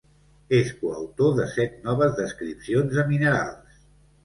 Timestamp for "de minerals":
2.99-3.81